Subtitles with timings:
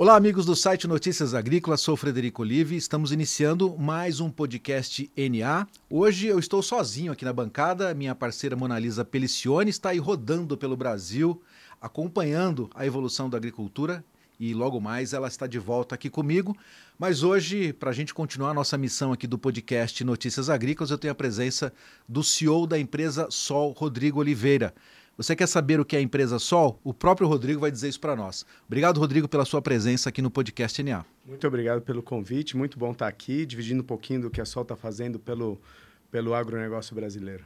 [0.00, 2.76] Olá, amigos do site Notícias Agrícolas, sou Frederico Olive.
[2.76, 5.66] Estamos iniciando mais um podcast NA.
[5.90, 7.92] Hoje eu estou sozinho aqui na bancada.
[7.94, 11.42] Minha parceira Monalisa Pelicione está aí rodando pelo Brasil,
[11.80, 14.04] acompanhando a evolução da agricultura
[14.38, 16.56] e logo mais ela está de volta aqui comigo.
[16.96, 20.98] Mas hoje, para a gente continuar a nossa missão aqui do podcast Notícias Agrícolas, eu
[20.98, 21.72] tenho a presença
[22.08, 24.72] do CEO da empresa Sol, Rodrigo Oliveira.
[25.18, 26.78] Você quer saber o que é a empresa Sol?
[26.84, 28.46] O próprio Rodrigo vai dizer isso para nós.
[28.68, 31.04] Obrigado, Rodrigo, pela sua presença aqui no podcast NA.
[31.26, 34.62] Muito obrigado pelo convite, muito bom estar aqui, dividindo um pouquinho do que a Sol
[34.62, 35.60] está fazendo pelo,
[36.08, 37.44] pelo agronegócio brasileiro.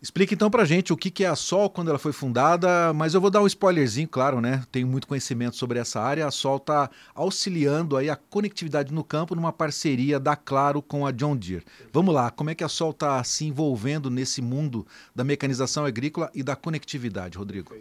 [0.00, 3.20] Explique então para gente o que é a Sol quando ela foi fundada, mas eu
[3.20, 4.62] vou dar um spoilerzinho, claro, né?
[4.70, 6.26] Tenho muito conhecimento sobre essa área.
[6.26, 11.10] A Sol está auxiliando aí a conectividade no campo numa parceria da Claro com a
[11.10, 11.64] John Deere.
[11.92, 16.30] Vamos lá, como é que a Sol está se envolvendo nesse mundo da mecanização agrícola
[16.34, 17.74] e da conectividade, Rodrigo?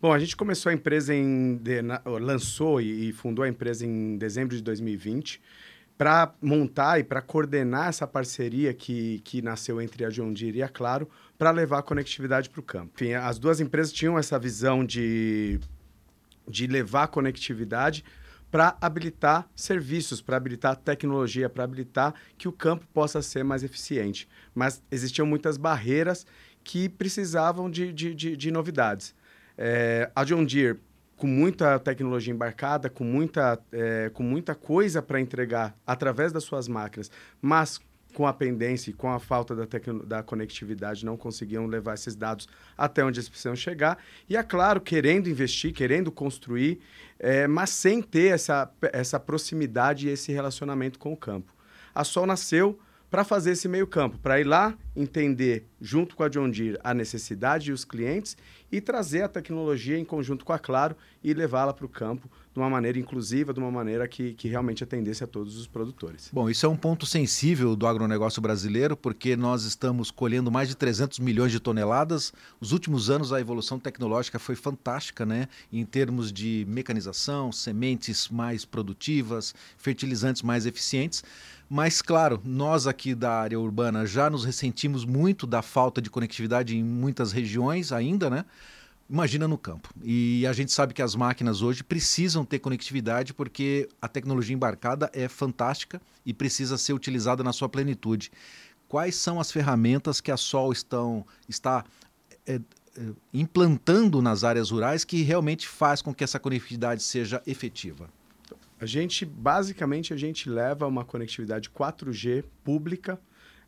[0.00, 1.60] Bom, a gente começou a empresa em.
[2.20, 5.40] lançou e fundou a empresa em dezembro de 2020
[5.96, 10.62] para montar e para coordenar essa parceria que, que nasceu entre a John Deere e
[10.62, 12.92] a Claro para levar a conectividade para o campo.
[12.96, 15.58] Enfim, as duas empresas tinham essa visão de,
[16.48, 18.04] de levar a conectividade
[18.50, 24.28] para habilitar serviços, para habilitar tecnologia, para habilitar que o campo possa ser mais eficiente.
[24.54, 26.26] Mas existiam muitas barreiras
[26.62, 29.14] que precisavam de, de, de, de novidades.
[29.58, 30.78] É, a John Deere
[31.16, 36.68] com muita tecnologia embarcada, com muita, é, com muita coisa para entregar através das suas
[36.68, 37.80] máquinas, mas
[38.16, 39.66] com a pendência e com a falta da,
[40.06, 43.98] da conectividade não conseguiam levar esses dados até onde eles precisam chegar.
[44.26, 46.80] E, é claro, querendo investir, querendo construir,
[47.18, 51.52] é, mas sem ter essa, essa proximidade e esse relacionamento com o campo.
[51.94, 52.78] A Sol nasceu
[53.10, 56.92] para fazer esse meio campo, para ir lá entender, junto com a John Deere, a
[56.92, 58.36] necessidade e os clientes
[58.70, 62.60] e trazer a tecnologia em conjunto com a Claro e levá-la para o campo de
[62.60, 66.30] uma maneira inclusiva, de uma maneira que, que realmente atendesse a todos os produtores.
[66.32, 70.74] Bom, isso é um ponto sensível do agronegócio brasileiro, porque nós estamos colhendo mais de
[70.74, 72.32] 300 milhões de toneladas.
[72.58, 75.48] Os últimos anos a evolução tecnológica foi fantástica, né?
[75.70, 81.22] Em termos de mecanização, sementes mais produtivas, fertilizantes mais eficientes.
[81.68, 86.74] Mas, claro, nós aqui da área urbana já nos ressentimos muito da falta de conectividade
[86.74, 88.46] em muitas regiões ainda, né?
[89.08, 89.88] Imagina no campo.
[90.02, 95.08] E a gente sabe que as máquinas hoje precisam ter conectividade porque a tecnologia embarcada
[95.12, 98.32] é fantástica e precisa ser utilizada na sua plenitude.
[98.88, 101.84] Quais são as ferramentas que a Sol estão, está
[102.44, 102.60] é, é,
[103.32, 108.08] implantando nas áreas rurais que realmente faz com que essa conectividade seja efetiva?
[108.80, 113.20] A gente, basicamente, a gente leva uma conectividade 4G pública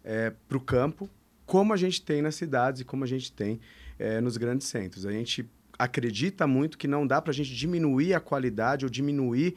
[0.05, 1.09] é, para o campo,
[1.47, 3.60] como a gente tem nas cidades e como a gente tem
[3.98, 5.04] é, nos grandes centros.
[5.04, 5.48] A gente
[5.78, 9.56] acredita muito que não dá para a gente diminuir a qualidade ou diminuir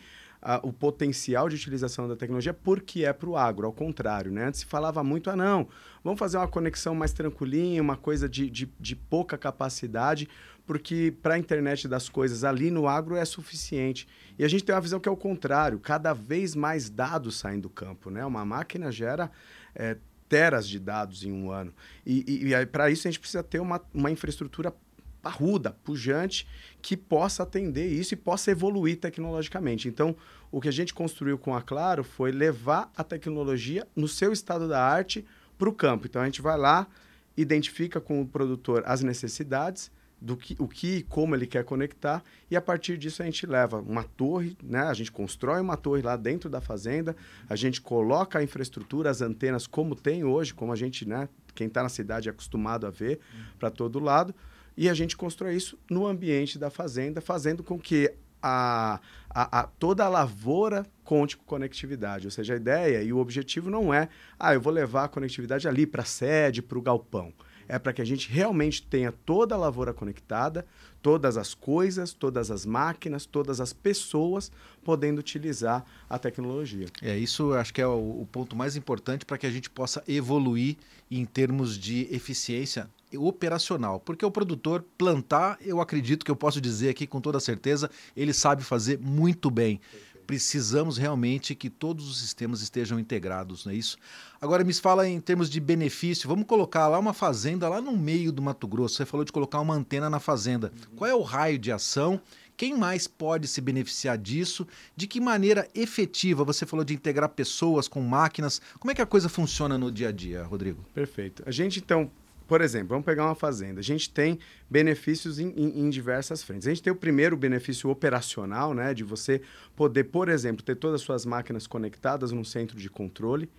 [0.64, 4.32] o potencial de utilização da tecnologia porque é para o agro, ao contrário.
[4.32, 4.46] Né?
[4.46, 5.68] Antes se falava muito, ah não,
[6.04, 10.28] vamos fazer uma conexão mais tranquilinha, uma coisa de, de, de pouca capacidade,
[10.66, 14.08] porque para a internet das coisas ali no agro é suficiente.
[14.38, 17.60] E a gente tem uma visão que é o contrário, cada vez mais dados saem
[17.60, 18.10] do campo.
[18.10, 18.26] Né?
[18.26, 19.30] Uma máquina gera
[19.76, 19.98] é,
[20.32, 21.74] teras de dados em um ano.
[22.06, 24.74] E, e, e para isso a gente precisa ter uma, uma infraestrutura
[25.22, 26.48] parruda, pujante,
[26.82, 29.90] que possa atender isso e possa evoluir tecnologicamente.
[29.90, 30.16] Então,
[30.50, 34.70] o que a gente construiu com a Claro foi levar a tecnologia no seu estado
[34.70, 35.26] da arte
[35.58, 36.08] para o campo.
[36.08, 36.88] Então, a gente vai lá,
[37.36, 42.24] identifica com o produtor as necessidades, do que, o que e como ele quer conectar,
[42.50, 44.82] e a partir disso a gente leva uma torre, né?
[44.84, 47.16] a gente constrói uma torre lá dentro da fazenda,
[47.50, 51.28] a gente coloca a infraestrutura, as antenas como tem hoje, como a gente, né?
[51.56, 53.44] quem está na cidade é acostumado a ver, uhum.
[53.58, 54.36] para todo lado,
[54.78, 59.00] e a gente constrói isso no ambiente da fazenda, fazendo com que a,
[59.30, 62.26] a, a, toda a lavoura conte com conectividade.
[62.26, 64.08] Ou seja, a ideia e o objetivo não é,
[64.40, 67.34] ah, eu vou levar a conectividade ali para a sede, para o galpão
[67.72, 70.66] é para que a gente realmente tenha toda a lavoura conectada,
[71.02, 74.52] todas as coisas, todas as máquinas, todas as pessoas
[74.84, 76.88] podendo utilizar a tecnologia.
[77.02, 80.04] É, isso acho que é o, o ponto mais importante para que a gente possa
[80.06, 80.76] evoluir
[81.10, 86.90] em termos de eficiência operacional, porque o produtor plantar, eu acredito que eu posso dizer
[86.90, 89.80] aqui com toda certeza, ele sabe fazer muito bem
[90.26, 93.98] precisamos realmente que todos os sistemas estejam integrados, não é isso?
[94.40, 98.32] Agora me fala em termos de benefício, vamos colocar lá uma fazenda lá no meio
[98.32, 98.96] do Mato Grosso.
[98.96, 100.72] Você falou de colocar uma antena na fazenda.
[100.74, 100.96] Uhum.
[100.96, 102.22] Qual é o raio de ação?
[102.58, 104.68] Quem mais pode se beneficiar disso?
[104.96, 106.44] De que maneira efetiva?
[106.44, 108.62] Você falou de integrar pessoas com máquinas.
[108.80, 110.86] Como é que a coisa funciona no dia a dia, Rodrigo?
[110.94, 111.44] Perfeito.
[111.46, 112.12] A gente então
[112.52, 113.80] por exemplo, vamos pegar uma fazenda.
[113.80, 114.38] A gente tem
[114.70, 116.68] benefícios em, em, em, diversas frentes.
[116.68, 119.42] A gente tem o primeiro benefício operacional, né, de você
[119.74, 123.50] poder, por exemplo, ter todas as suas máquinas conectadas num centro de controle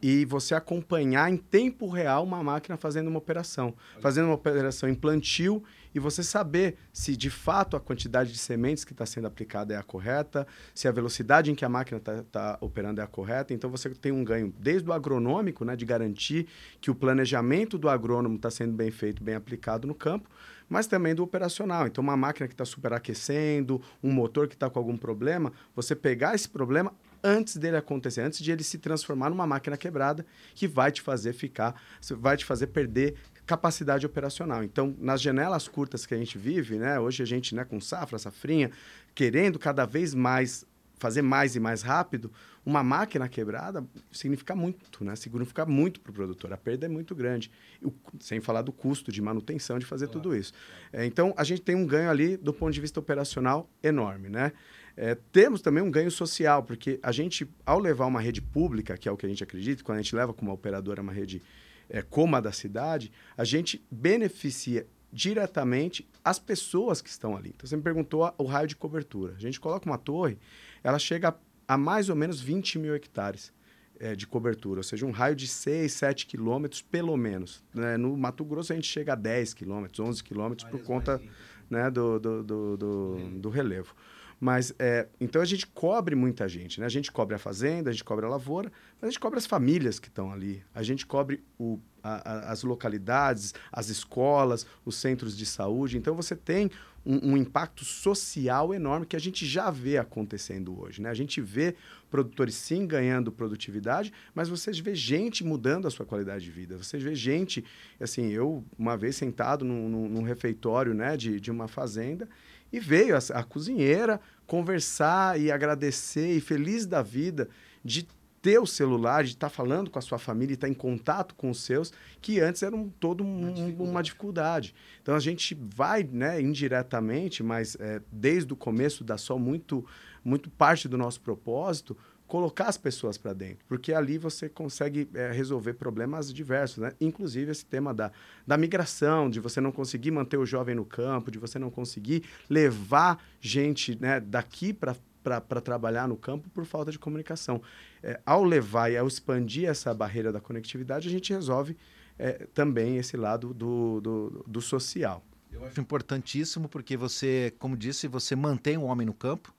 [0.00, 4.94] e você acompanhar em tempo real uma máquina fazendo uma operação, fazendo uma operação em
[4.94, 5.62] plantio
[5.94, 9.76] e você saber se de fato a quantidade de sementes que está sendo aplicada é
[9.76, 13.52] a correta, se a velocidade em que a máquina está tá operando é a correta.
[13.52, 16.46] Então você tem um ganho desde o agronômico, né, de garantir
[16.80, 20.28] que o planejamento do agrônomo está sendo bem feito, bem aplicado no campo,
[20.68, 21.86] mas também do operacional.
[21.86, 26.34] Então, uma máquina que está superaquecendo, um motor que está com algum problema, você pegar
[26.34, 26.92] esse problema,
[27.22, 30.24] antes dele acontecer, antes de ele se transformar numa máquina quebrada
[30.54, 31.80] que vai te fazer ficar,
[32.16, 33.14] vai te fazer perder
[33.46, 34.62] capacidade operacional.
[34.62, 38.18] Então, nas janelas curtas que a gente vive, né, hoje a gente, né, com safra,
[38.18, 38.70] safrinha,
[39.14, 40.66] querendo cada vez mais
[40.98, 42.30] fazer mais e mais rápido,
[42.66, 45.16] uma máquina quebrada significa muito, né?
[45.16, 46.52] Significa muito para o produtor.
[46.52, 47.50] A perda é muito grande.
[47.82, 50.20] O, sem falar do custo de manutenção de fazer claro.
[50.20, 50.52] tudo isso.
[50.92, 54.52] É, então, a gente tem um ganho ali, do ponto de vista operacional, enorme, né?
[55.00, 59.08] É, temos também um ganho social, porque a gente, ao levar uma rede pública, que
[59.08, 61.40] é o que a gente acredita, quando a gente leva como operadora uma rede
[61.88, 67.52] é, como a da cidade, a gente beneficia diretamente as pessoas que estão ali.
[67.54, 69.34] Então, você me perguntou o raio de cobertura.
[69.36, 70.36] A gente coloca uma torre,
[70.82, 71.32] ela chega
[71.68, 73.52] a mais ou menos 20 mil hectares
[74.00, 77.62] é, de cobertura, ou seja, um raio de 6, 7 quilômetros, pelo menos.
[77.72, 77.96] Né?
[77.96, 81.22] No Mato Grosso, a gente chega a 10 quilômetros, 11 quilômetros, por conta
[81.70, 83.94] né, do, do, do, do, do relevo.
[84.40, 86.86] Mas, é, então a gente cobre muita gente, né?
[86.86, 88.70] A gente cobre a fazenda, a gente cobre a lavoura,
[89.00, 90.62] mas a gente cobre as famílias que estão ali.
[90.72, 95.98] A gente cobre o, a, a, as localidades, as escolas, os centros de saúde.
[95.98, 96.70] Então você tem
[97.04, 101.10] um, um, impacto social enorme que a gente já vê acontecendo hoje, né?
[101.10, 101.74] A gente vê
[102.08, 106.76] produtores sim ganhando produtividade, mas você vê gente mudando a sua qualidade de vida.
[106.76, 107.64] Você vê gente,
[107.98, 112.28] assim, eu uma vez sentado num, num, num refeitório, né, de, de uma fazenda
[112.72, 117.48] e veio a, a cozinheira conversar e agradecer e feliz da vida
[117.84, 118.06] de
[118.40, 120.74] ter o celular, de estar tá falando com a sua família e estar tá em
[120.74, 123.90] contato com os seus, que antes era um, todo um, uma, dificuldade.
[123.90, 124.74] uma, dificuldade.
[125.02, 129.84] Então a gente vai, né, indiretamente, mas é, desde o começo dá só muito,
[130.24, 131.96] muito parte do nosso propósito,
[132.28, 136.92] colocar as pessoas para dentro, porque ali você consegue é, resolver problemas diversos, né?
[137.00, 138.12] Inclusive esse tema da,
[138.46, 142.22] da migração, de você não conseguir manter o jovem no campo, de você não conseguir
[142.48, 147.60] levar gente né, daqui para para trabalhar no campo por falta de comunicação.
[148.02, 151.76] É, ao levar e ao expandir essa barreira da conectividade, a gente resolve
[152.18, 155.22] é, também esse lado do, do, do, social.
[155.52, 159.52] Eu acho importantíssimo porque você, como disse, você mantém o homem no campo,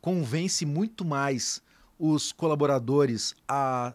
[0.00, 1.62] convence muito mais
[1.98, 3.94] os colaboradores a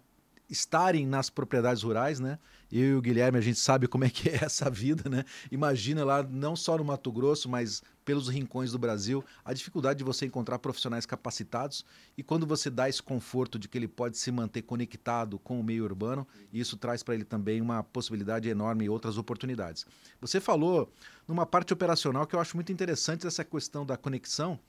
[0.49, 2.39] estarem nas propriedades rurais, né?
[2.71, 5.23] Eu e o Guilherme, a gente sabe como é que é essa vida, né?
[5.51, 10.03] Imagina lá, não só no Mato Grosso, mas pelos rincões do Brasil, a dificuldade de
[10.03, 11.85] você encontrar profissionais capacitados
[12.17, 15.63] e quando você dá esse conforto de que ele pode se manter conectado com o
[15.63, 19.85] meio urbano, isso traz para ele também uma possibilidade enorme e outras oportunidades.
[20.19, 20.91] Você falou
[21.27, 24.59] numa parte operacional que eu acho muito interessante essa questão da conexão,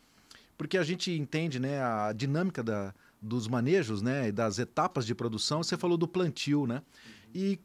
[0.58, 5.62] porque a gente entende né, a dinâmica da, dos manejos, né, das etapas de produção,
[5.62, 6.82] você falou do plantio, né?
[7.34, 7.58] E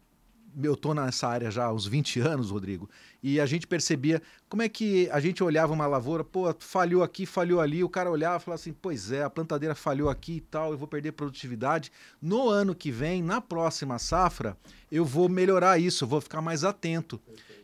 [0.63, 2.89] eu estou nessa área já há uns 20 anos, Rodrigo,
[3.21, 7.25] e a gente percebia como é que a gente olhava uma lavoura, pô, falhou aqui,
[7.25, 10.41] falhou ali, o cara olhava e falava assim, pois é, a plantadeira falhou aqui e
[10.41, 11.91] tal, eu vou perder produtividade.
[12.21, 14.57] No ano que vem, na próxima safra,
[14.91, 17.19] eu vou melhorar isso, vou ficar mais atento.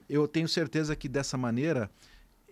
[0.09, 1.89] Eu tenho certeza que dessa maneira,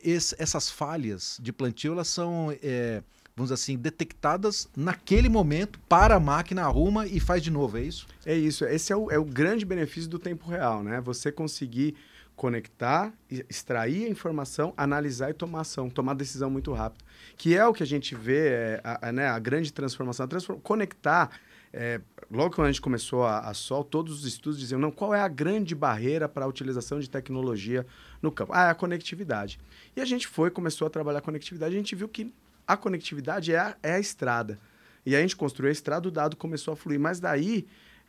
[0.01, 2.55] esse, essas falhas de plantio, elas são...
[2.63, 3.03] É,
[3.39, 8.05] vamos assim, detectadas naquele momento para a máquina, arruma e faz de novo, é isso?
[8.25, 8.65] É isso.
[8.65, 11.00] Esse é o, é o grande benefício do tempo real, né?
[11.00, 11.96] Você conseguir
[12.36, 13.13] conectar,
[13.50, 17.03] extrair a informação, analisar e tomar ação, tomar decisão muito rápido.
[17.38, 20.25] Que é o que a gente vê, é, a, a, né, a grande transformação.
[20.25, 20.60] A transform...
[20.60, 21.31] Conectar,
[21.72, 25.13] é, logo quando a gente começou a, a Sol, todos os estudos diziam, não, qual
[25.13, 27.86] é a grande barreira para a utilização de tecnologia
[28.22, 28.51] no campo?
[28.53, 29.60] Ah, é a conectividade.
[29.96, 32.34] E a gente foi, começou a trabalhar a conectividade, a gente viu que
[32.70, 34.60] a conectividade é a, é a estrada.
[35.04, 37.00] E a gente construiu a estrada, o dado começou a fluir.
[37.00, 37.66] Mas daí,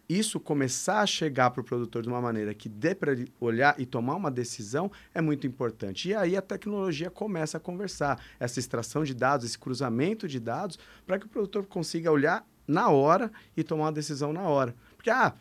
[0.07, 3.75] isso começar a chegar para o produtor de uma maneira que dê para ele olhar
[3.81, 6.11] e tomar uma decisão é muito importante.
[6.11, 8.23] E aí a tecnologia começa a conversar.
[8.39, 12.91] Essa extração de dados, esse cruzamento de dados, para que o produtor consiga olhar na
[12.91, 14.75] hora e tomar uma decisão na hora.
[14.95, 15.33] Porque, ah,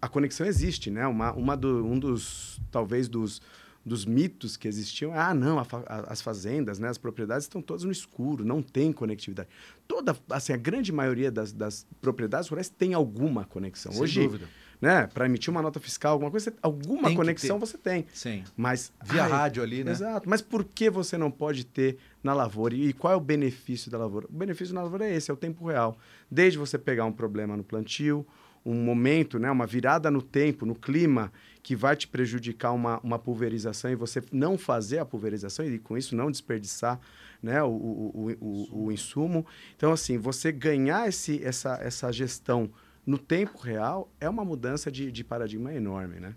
[0.00, 1.06] a conexão existe, né?
[1.06, 3.42] Uma, uma do, um dos, talvez, dos
[3.84, 5.12] dos mitos que existiam.
[5.12, 8.92] Ah, não, a, a, as fazendas, né, as propriedades estão todas no escuro, não tem
[8.92, 9.48] conectividade.
[9.86, 13.92] Toda, assim, a grande maioria das, das propriedades rurais tem alguma conexão.
[13.92, 14.48] Sem Hoje, dúvida.
[14.80, 15.06] né?
[15.08, 18.06] Para emitir uma nota fiscal, alguma coisa, alguma tem conexão você tem.
[18.14, 18.42] Sim.
[18.56, 19.92] Mas via ai, rádio ali, né?
[19.92, 20.28] Exato.
[20.28, 22.74] Mas por que você não pode ter na lavoura?
[22.74, 24.26] E qual é o benefício da lavoura?
[24.30, 25.98] O benefício da lavoura é esse, é o tempo real.
[26.30, 28.26] Desde você pegar um problema no plantio,
[28.64, 33.18] um momento, né, uma virada no tempo, no clima, que vai te prejudicar uma, uma
[33.18, 36.98] pulverização e você não fazer a pulverização e com isso não desperdiçar
[37.42, 39.46] né, o, o, o, o, insumo.
[39.76, 42.70] Então, assim, você ganhar esse, essa, essa gestão
[43.06, 46.34] no tempo real é uma mudança de, de paradigma enorme, né?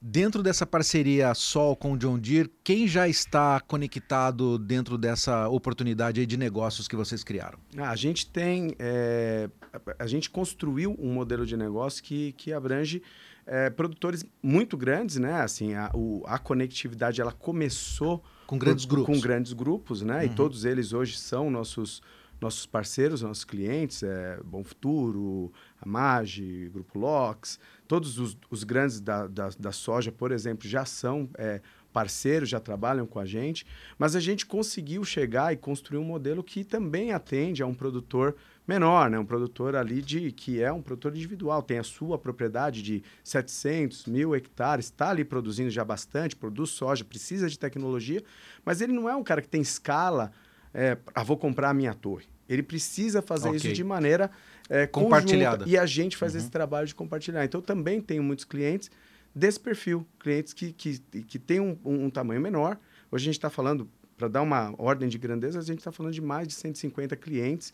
[0.00, 6.24] Dentro dessa parceria Sol com o John Deere, quem já está conectado dentro dessa oportunidade
[6.24, 7.58] de negócios que vocês criaram?
[7.76, 9.50] Ah, a gente tem, é,
[9.98, 13.02] a gente construiu um modelo de negócio que, que abrange
[13.44, 15.40] é, produtores muito grandes, né?
[15.40, 20.18] Assim, a, o, a conectividade ela começou com grandes por, grupos, com grandes grupos, né?
[20.18, 20.24] Uhum.
[20.24, 22.00] E todos eles hoje são nossos
[22.40, 29.00] nossos parceiros, nossos clientes, é, Bom Futuro, a Mage, Grupo Lox, todos os, os grandes
[29.00, 31.60] da, da, da, soja, por exemplo, já são é,
[31.92, 33.66] parceiros, já trabalham com a gente,
[33.98, 38.36] mas a gente conseguiu chegar e construir um modelo que também atende a um produtor
[38.66, 39.18] menor, né?
[39.18, 44.06] um produtor ali de que é um produtor individual, tem a sua propriedade de 700
[44.06, 48.22] mil hectares, está ali produzindo já bastante, produz soja, precisa de tecnologia,
[48.64, 50.30] mas ele não é um cara que tem escala
[50.72, 52.26] é, ah, vou comprar a minha torre.
[52.48, 53.58] Ele precisa fazer okay.
[53.58, 54.30] isso de maneira
[54.68, 55.58] é, compartilhada.
[55.58, 56.38] Conjunta, e a gente faz uhum.
[56.40, 57.44] esse trabalho de compartilhar.
[57.44, 58.90] Então, também tenho muitos clientes
[59.34, 62.78] desse perfil, clientes que, que, que têm um, um tamanho menor.
[63.10, 66.12] Hoje a gente está falando, para dar uma ordem de grandeza, a gente está falando
[66.12, 67.72] de mais de 150 clientes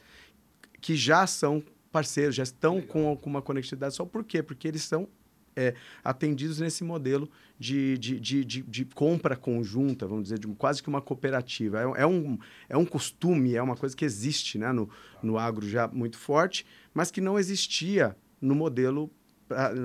[0.81, 4.05] que já são parceiros, já estão com, com uma conectividade só.
[4.05, 4.43] Por quê?
[4.43, 5.09] Porque eles são
[5.57, 10.83] é, atendidos nesse modelo de, de, de, de, de compra conjunta, vamos dizer, de quase
[10.83, 11.81] que uma cooperativa.
[11.81, 14.89] É, é, um, é um costume, é uma coisa que existe né, no,
[15.23, 19.11] no agro já muito forte, mas que não existia no modelo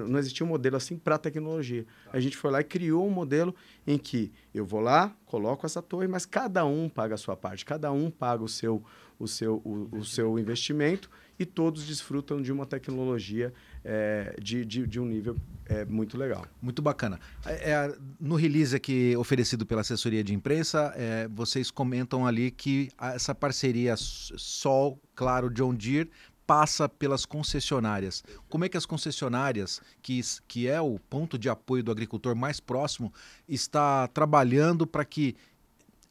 [0.07, 1.85] não existia um modelo assim para a tecnologia.
[2.11, 3.53] A gente foi lá e criou um modelo
[3.85, 7.65] em que eu vou lá, coloco essa torre, mas cada um paga a sua parte,
[7.65, 8.83] cada um paga o seu,
[9.19, 14.87] o seu, o, o seu investimento e todos desfrutam de uma tecnologia é, de, de,
[14.87, 16.45] de, um nível é, muito legal.
[16.61, 17.19] Muito bacana.
[17.45, 22.89] É, é, no release aqui oferecido pela assessoria de imprensa, é, vocês comentam ali que
[22.99, 26.09] essa parceria Sol, claro, John Deere,
[26.49, 28.23] passa pelas concessionárias.
[28.49, 32.59] Como é que as concessionárias, que, que é o ponto de apoio do agricultor mais
[32.59, 33.13] próximo,
[33.47, 35.35] está trabalhando para que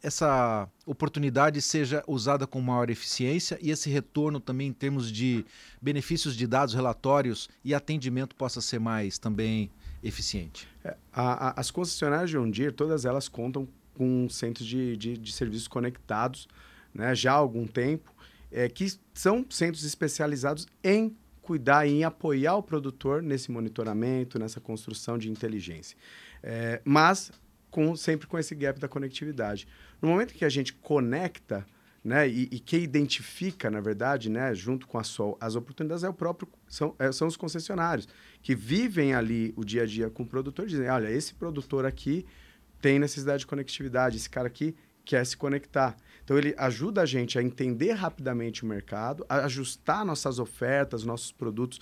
[0.03, 5.45] essa oportunidade seja usada com maior eficiência e esse retorno também em termos de
[5.83, 9.71] benefícios de dados, relatórios e atendimento possa ser mais também
[10.03, 10.69] eficiente?
[10.85, 15.33] É, a, a, as concessionárias de Deere, todas elas contam com centros de, de, de
[15.33, 16.49] serviços conectados
[16.95, 18.15] né, já há algum tempo,
[18.51, 24.61] é, que são centros especializados em cuidar e em apoiar o produtor nesse monitoramento, nessa
[24.61, 25.97] construção de inteligência.
[26.43, 27.33] É, mas
[27.71, 29.67] com, sempre com esse gap da conectividade.
[30.01, 31.67] No momento que a gente conecta,
[32.03, 36.09] né, e, e que identifica, na verdade, né, junto com a Sol, as oportunidades é
[36.09, 38.09] o próprio são, é, são os concessionários
[38.41, 42.25] que vivem ali o dia a dia com o produtor, dizem, olha, esse produtor aqui
[42.81, 44.75] tem necessidade de conectividade, esse cara aqui
[45.05, 45.97] quer se conectar.
[46.23, 51.33] Então ele ajuda a gente a entender rapidamente o mercado, a ajustar nossas ofertas, nossos
[51.33, 51.81] produtos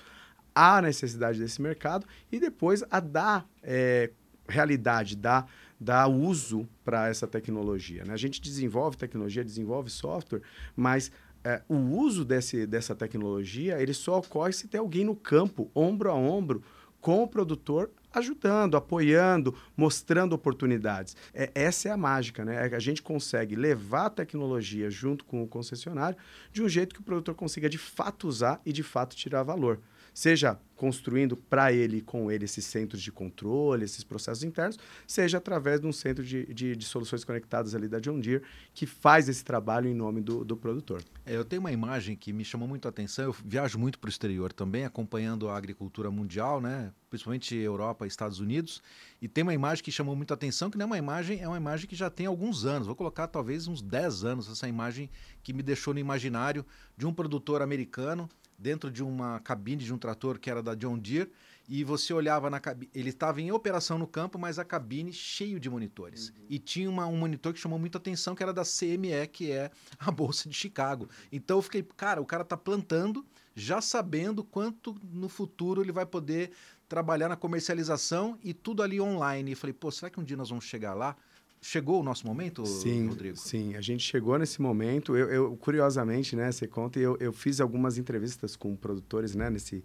[0.55, 4.11] à necessidade desse mercado e depois a dar é,
[4.49, 8.05] realidade, dar dar uso para essa tecnologia.
[8.05, 8.13] Né?
[8.13, 10.43] A gente desenvolve tecnologia, desenvolve software,
[10.75, 11.11] mas
[11.45, 16.11] é, o uso desse, dessa tecnologia ele só ocorre se tem alguém no campo, ombro
[16.11, 16.63] a ombro,
[17.01, 21.15] com o produtor ajudando, apoiando, mostrando oportunidades.
[21.33, 22.67] É, essa é a mágica, né?
[22.67, 26.19] É a gente consegue levar a tecnologia junto com o concessionário
[26.53, 29.79] de um jeito que o produtor consiga de fato usar e de fato tirar valor
[30.17, 35.79] seja construindo para ele com ele esses centros de controle, esses processos internos, seja através
[35.79, 38.43] de um centro de, de, de, soluções conectadas ali da John Deere,
[38.73, 41.03] que faz esse trabalho em nome do, do produtor.
[41.27, 44.09] É, eu tenho uma imagem que me chamou muito a atenção, eu viajo muito para
[44.09, 46.91] o exterior também, acompanhando a agricultura mundial, né?
[47.11, 48.83] principalmente Europa e Estados Unidos,
[49.21, 51.49] e tem uma imagem que chamou muito a atenção, que não é uma imagem, é
[51.49, 55.11] uma imagem que já tem alguns anos, vou colocar talvez uns 10 anos, essa imagem
[55.43, 56.65] que me deixou no imaginário
[56.97, 60.99] de um produtor americano dentro de uma cabine de um trator que era da John
[60.99, 61.31] Deere
[61.69, 65.59] e você olhava na cabine, ele estava em operação no campo, mas a cabine cheio
[65.59, 66.29] de monitores.
[66.29, 66.35] Uhum.
[66.49, 69.71] E tinha uma, um monitor que chamou muita atenção, que era da CME, que é
[69.99, 71.09] a Bolsa de Chicago.
[71.31, 76.07] Então eu fiquei, cara, o cara está plantando, já sabendo quanto no futuro ele vai
[76.07, 76.53] poder
[76.89, 79.53] trabalhar na comercialização e tudo ali online.
[79.53, 81.17] E falei, pô, será que um dia nós vamos chegar lá?
[81.61, 83.37] Chegou o nosso momento, sim, Rodrigo?
[83.37, 85.17] Sim, a gente chegou nesse momento.
[85.17, 89.85] Eu, eu curiosamente, né, você conta, eu, eu fiz algumas entrevistas com produtores, né, nesse,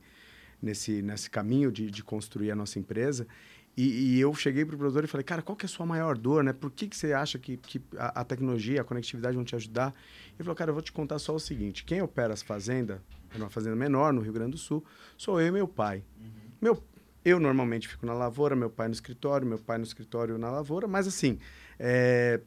[0.62, 3.28] nesse, nesse caminho de, de construir a nossa empresa.
[3.76, 5.86] E, e, eu cheguei para o produtor e falei, cara, qual que é a sua
[5.86, 6.52] maior dor, né?
[6.52, 9.94] Por que, que você acha que, que a, a tecnologia, a conectividade vão te ajudar?
[10.34, 13.00] Ele falou, cara, eu vou te contar só o seguinte, quem opera as fazendas,
[13.34, 14.84] é uma fazenda menor no Rio Grande do Sul,
[15.18, 16.04] sou eu e meu pai.
[16.20, 16.32] Uhum.
[16.62, 16.84] Meu,
[17.24, 20.88] eu normalmente fico na lavoura, meu pai no escritório, meu pai no escritório na lavoura,
[20.88, 21.38] mas assim,
[21.80, 22.40] é,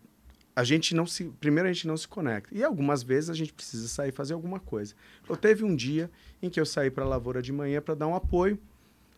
[0.54, 1.24] a gente não se.
[1.40, 2.54] Primeiro a gente não se conecta.
[2.54, 4.94] E algumas vezes a gente precisa sair fazer alguma coisa.
[5.28, 8.06] Eu teve um dia em que eu saí para a lavoura de manhã para dar
[8.06, 8.58] um apoio.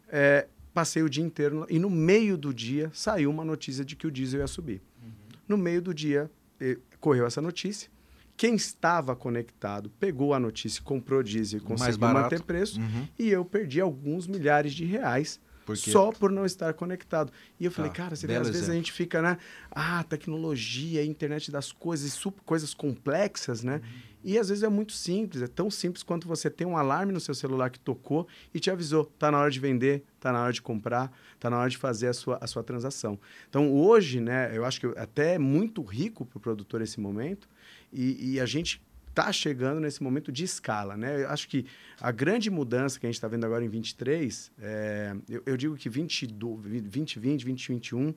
[0.09, 4.07] É, passei o dia inteiro e no meio do dia saiu uma notícia de que
[4.07, 4.83] o diesel ia subir.
[5.03, 5.11] Uhum.
[5.49, 7.91] No meio do dia eh, correu essa notícia.
[8.37, 12.79] Quem estava conectado pegou a notícia, comprou diesel e conseguiu manter preço.
[12.79, 13.09] Uhum.
[13.19, 15.91] E eu perdi alguns milhares de reais porque...
[15.91, 17.33] Só por não estar conectado.
[17.59, 18.53] E eu falei, tá, cara, você vê, às exemplo.
[18.55, 19.37] vezes a gente fica, né?
[19.71, 23.83] Ah, tecnologia, internet das coisas, super, coisas complexas, né?
[23.83, 24.17] Uhum.
[24.25, 27.21] E às vezes é muito simples, é tão simples quanto você ter um alarme no
[27.21, 30.53] seu celular que tocou e te avisou, tá na hora de vender, tá na hora
[30.53, 33.19] de comprar, tá na hora de fazer a sua, a sua transação.
[33.49, 37.49] Então hoje, né, eu acho que até é muito rico para o produtor esse momento
[37.93, 38.83] e, e a gente
[39.19, 40.97] está chegando nesse momento de escala.
[40.97, 41.25] Né?
[41.25, 41.65] Eu acho que
[41.99, 45.75] a grande mudança que a gente está vendo agora em 23, é, eu, eu, digo
[45.75, 48.15] que 20, 2020, 2021,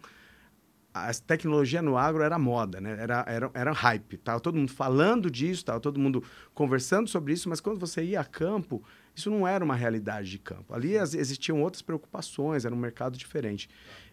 [0.94, 2.98] a tecnologia no agro era moda, né?
[3.00, 4.16] era, era, era hype.
[4.16, 6.22] Estava todo mundo falando disso, estava todo mundo
[6.54, 8.84] conversando sobre isso, mas quando você ia a campo,
[9.16, 10.74] isso não era uma realidade de campo.
[10.74, 13.70] Ali existiam outras preocupações, era um mercado diferente.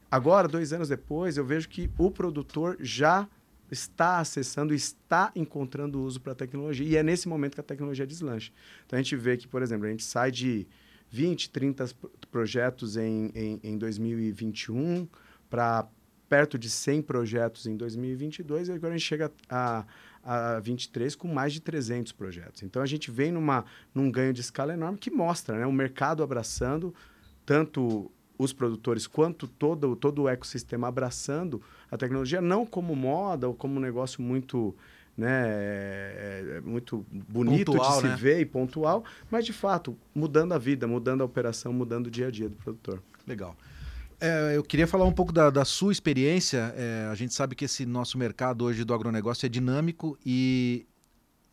[0.09, 3.28] Agora, dois anos depois, eu vejo que o produtor já
[3.70, 6.87] está acessando, está encontrando uso para a tecnologia.
[6.87, 8.52] E é nesse momento que a tecnologia deslancha.
[8.85, 10.66] Então a gente vê que, por exemplo, a gente sai de
[11.11, 11.87] 20, 30
[12.30, 15.08] projetos em, em, em 2021
[15.49, 15.88] para
[16.28, 19.87] perto de 100 projetos em 2022 e agora a gente chega a,
[20.23, 22.62] a 23 com mais de 300 projetos.
[22.62, 26.23] Então a gente vem numa, num ganho de escala enorme que mostra né, o mercado
[26.23, 26.94] abraçando
[27.44, 33.55] tanto os produtores quanto todo, todo o ecossistema abraçando a tecnologia, não como moda ou
[33.55, 34.75] como um negócio muito,
[35.16, 38.17] né, é, é muito bonito pontual, de se né?
[38.17, 42.28] ver e pontual, mas de fato mudando a vida, mudando a operação, mudando o dia
[42.28, 43.02] a dia do produtor.
[43.26, 43.56] Legal.
[44.21, 46.75] É, eu queria falar um pouco da, da sua experiência.
[46.76, 50.87] É, a gente sabe que esse nosso mercado hoje do agronegócio é dinâmico e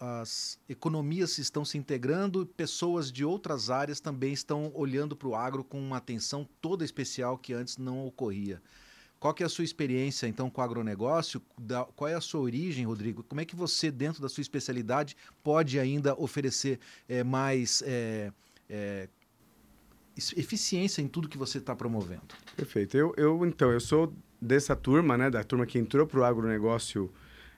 [0.03, 5.63] as economias estão se integrando, pessoas de outras áreas também estão olhando para o agro
[5.63, 8.61] com uma atenção toda especial que antes não ocorria.
[9.17, 11.41] Qual que é a sua experiência, então, com o agronegócio?
[11.57, 13.23] Da, qual é a sua origem, Rodrigo?
[13.23, 18.33] Como é que você, dentro da sua especialidade, pode ainda oferecer é, mais é,
[18.69, 19.07] é,
[20.35, 22.35] eficiência em tudo que você está promovendo?
[22.57, 22.97] Perfeito.
[22.97, 27.09] Eu, eu, então, eu sou dessa turma, né, da turma que entrou para o agronegócio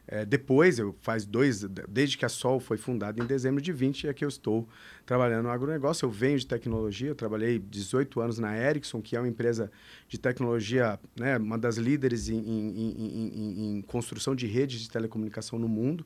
[0.07, 4.07] é, depois, eu faz dois, desde que a Sol foi fundada em dezembro de 20,
[4.07, 4.67] é que eu estou
[5.05, 6.05] trabalhando no agronegócio.
[6.05, 9.71] Eu venho de tecnologia, eu trabalhei 18 anos na Ericsson, que é uma empresa
[10.07, 15.57] de tecnologia, né, uma das líderes em, em, em, em construção de redes de telecomunicação
[15.57, 16.05] no mundo.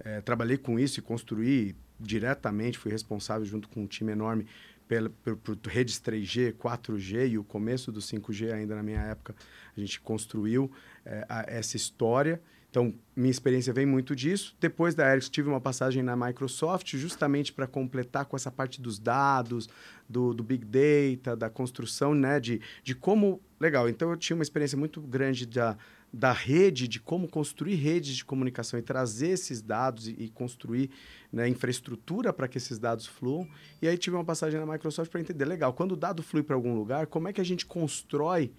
[0.00, 4.46] É, trabalhei com isso e construí diretamente, fui responsável junto com um time enorme
[4.88, 9.34] pela, por, por, redes 3G, 4G e o começo do 5G ainda na minha época,
[9.76, 10.70] a gente construiu
[11.04, 12.40] é, a, essa história
[12.74, 14.56] então, minha experiência vem muito disso.
[14.58, 18.98] Depois da Ericsson, tive uma passagem na Microsoft, justamente para completar com essa parte dos
[18.98, 19.68] dados,
[20.08, 22.40] do, do, Big Data, da construção, né?
[22.40, 23.40] De, de como...
[23.60, 25.78] Legal, então eu tinha uma experiência muito grande da,
[26.12, 30.90] da rede, de como construir redes de comunicação e trazer esses dados e, e construir
[31.32, 33.48] né, infraestrutura para que esses dados fluam.
[33.80, 36.56] E aí tive uma passagem na Microsoft para entender, legal, quando o dado flui para
[36.56, 38.52] algum lugar, como é que a gente constrói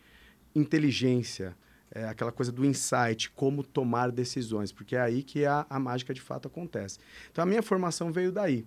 [0.56, 1.54] inteligência,
[1.91, 6.13] é, aquela coisa do insight, como tomar decisões, porque é aí que a, a mágica
[6.13, 7.00] de fato acontece.
[7.32, 8.65] Então a minha formação veio daí.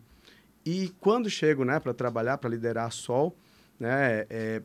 [0.65, 3.37] E quando chego né, para trabalhar, para liderar a Sol,
[3.79, 4.63] né, é,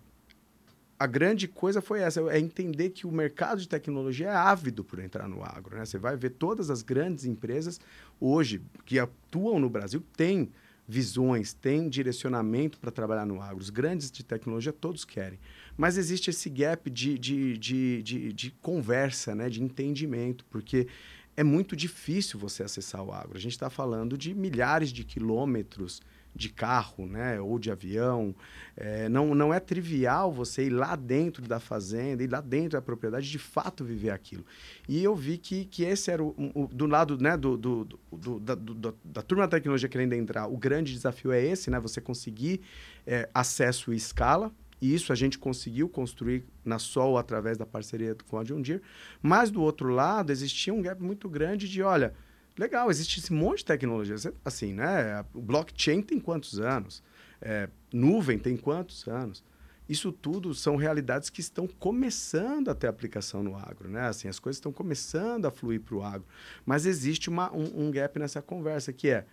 [1.00, 5.00] a grande coisa foi essa, é entender que o mercado de tecnologia é ávido por
[5.00, 5.76] entrar no agro.
[5.78, 5.86] Né?
[5.86, 7.80] Você vai ver todas as grandes empresas
[8.20, 10.50] hoje que atuam no Brasil têm
[10.88, 13.62] visões, têm direcionamento para trabalhar no agro.
[13.62, 15.40] Os grandes de tecnologia todos querem.
[15.78, 19.50] Mas existe esse gap de, de, de, de, de conversa, né?
[19.50, 20.88] de entendimento, porque
[21.36, 23.38] é muito difícil você acessar o agro.
[23.38, 26.02] A gente está falando de milhares de quilômetros
[26.36, 28.36] de carro, né, ou de avião.
[28.76, 32.82] É, não, não é trivial você ir lá dentro da fazenda, ir lá dentro da
[32.82, 34.46] propriedade, de fato viver aquilo.
[34.88, 38.40] E eu vi que, que esse era o, o do lado né, do, do, do,
[38.40, 40.48] da, do, da turma da tecnologia querendo entrar.
[40.48, 42.62] O grande desafio é esse, né, você conseguir
[43.06, 44.52] é, acesso e escala
[44.84, 48.82] e isso a gente conseguiu construir na Sol através da parceria com a John Deere.
[49.22, 52.14] Mas do outro lado, existia um gap muito grande de, olha,
[52.58, 54.16] legal, existe esse monte de tecnologia.
[54.44, 55.24] Assim, né?
[55.34, 57.04] O blockchain tem quantos anos?
[57.42, 59.44] É, nuvem tem quantos anos?
[59.88, 64.08] Isso tudo são realidades que estão começando a ter aplicação no agro, né?
[64.08, 66.26] Assim, as coisas estão começando a fluir para o agro.
[66.66, 69.26] Mas existe uma, um, um gap nessa conversa, que é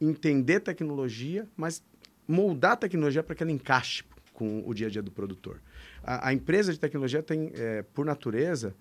[0.00, 1.82] entender tecnologia, mas
[2.28, 5.60] moldar a tecnologia para que ela encaixe com o dia a dia do produtor.
[6.02, 8.76] A, a empresa de tecnologia tem, é, por natureza,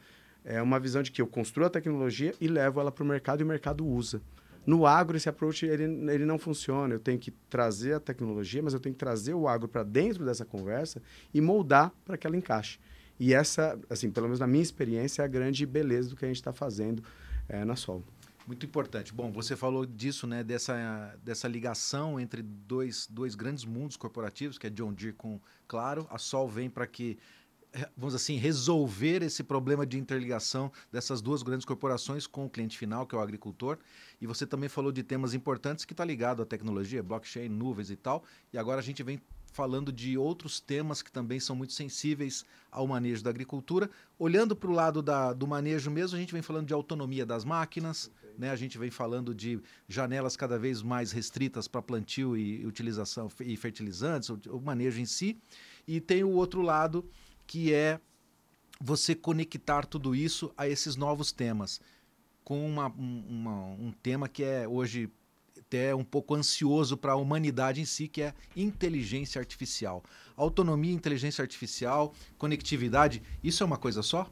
[0.45, 3.41] é uma visão de que eu construo a tecnologia e levo ela para o mercado
[3.41, 4.21] e o mercado usa.
[4.65, 6.93] No agro, esse approach ele, ele não funciona.
[6.93, 10.23] Eu tenho que trazer a tecnologia, mas eu tenho que trazer o agro para dentro
[10.23, 11.01] dessa conversa
[11.33, 12.79] e moldar para que ela encaixe.
[13.19, 16.27] E essa, assim, pelo menos na minha experiência, é a grande beleza do que a
[16.27, 17.03] gente está fazendo
[17.47, 18.03] é, na Sol.
[18.47, 19.11] Muito importante.
[19.11, 20.43] Bom, você falou disso, né?
[20.43, 26.05] Dessa, dessa ligação entre dois, dois grandes mundos corporativos, que é John Deere com Claro.
[26.11, 27.17] A Sol vem para que
[27.95, 33.05] vamos assim, resolver esse problema de interligação dessas duas grandes corporações com o cliente final,
[33.05, 33.77] que é o agricultor.
[34.19, 37.95] E você também falou de temas importantes que está ligado à tecnologia, blockchain, nuvens e
[37.95, 38.23] tal.
[38.53, 39.19] E agora a gente vem
[39.55, 43.89] falando de outros temas que também são muito sensíveis ao manejo da agricultura.
[44.19, 47.45] Olhando para o lado da, do manejo mesmo, a gente vem falando de autonomia das
[47.45, 48.35] máquinas, okay.
[48.37, 48.49] né?
[48.49, 49.57] a gente vem falando de
[49.87, 55.05] janelas cada vez mais restritas para plantio e utilização e fertilizantes, o, o manejo em
[55.05, 55.39] si.
[55.87, 57.09] E tem o outro lado
[57.47, 57.99] que é
[58.79, 61.79] você conectar tudo isso a esses novos temas,
[62.43, 65.09] com uma, uma, um tema que é hoje
[65.57, 70.03] até um pouco ansioso para a humanidade em si, que é inteligência artificial.
[70.35, 74.29] Autonomia, inteligência artificial, conectividade, isso é uma coisa só?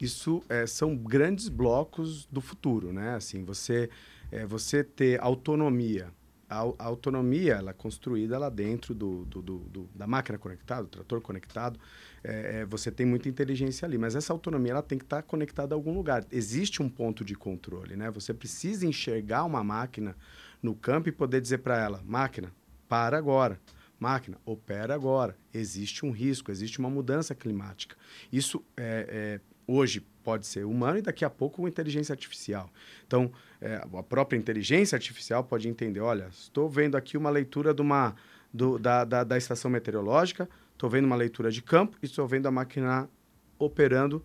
[0.00, 3.14] Isso é, são grandes blocos do futuro, né?
[3.14, 3.88] Assim, você,
[4.30, 6.12] é, você ter autonomia
[6.52, 10.88] a, autonomia ela é construída lá dentro do, do, do, do da máquina conectada, do
[10.88, 11.80] trator conectado.
[12.24, 15.22] É, é, você tem muita inteligência ali, mas essa autonomia ela tem que estar tá
[15.22, 16.24] conectada a algum lugar.
[16.30, 18.10] Existe um ponto de controle, né?
[18.10, 20.16] Você precisa enxergar uma máquina
[20.62, 22.52] no campo e poder dizer para ela, máquina,
[22.88, 23.60] para agora.
[23.98, 25.36] Máquina, opera agora.
[25.54, 27.96] Existe um risco, existe uma mudança climática.
[28.32, 32.70] Isso é, é hoje pode ser humano e daqui a pouco uma inteligência artificial.
[33.06, 33.30] Então,
[33.60, 38.14] é, a própria inteligência artificial pode entender, olha, estou vendo aqui uma leitura de uma,
[38.52, 42.46] do, da, da, da estação meteorológica, estou vendo uma leitura de campo e estou vendo
[42.46, 43.08] a máquina
[43.58, 44.24] operando,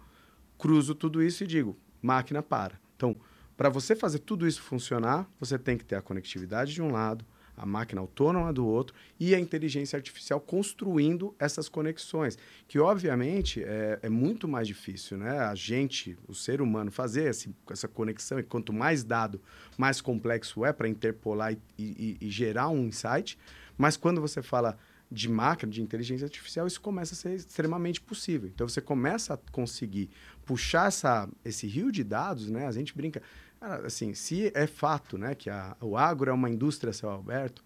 [0.57, 2.79] cruzo tudo isso e digo, máquina para.
[2.95, 3.15] Então,
[3.55, 7.25] para você fazer tudo isso funcionar, você tem que ter a conectividade de um lado,
[7.57, 13.97] a máquina autônoma do outro e a inteligência artificial construindo essas conexões, que obviamente é,
[14.03, 15.39] é muito mais difícil, né?
[15.39, 19.41] A gente, o ser humano, fazer esse, essa conexão e quanto mais dado,
[19.75, 23.39] mais complexo é para interpolar e, e, e gerar um insight.
[23.75, 24.77] Mas quando você fala
[25.09, 28.49] de máquina, de inteligência artificial, isso começa a ser extremamente possível.
[28.53, 30.09] Então você começa a conseguir
[30.45, 32.67] puxar essa, esse rio de dados, né?
[32.67, 33.21] A gente brinca,
[33.59, 37.63] Cara, assim, se é fato né, que a, o agro é uma indústria céu aberto,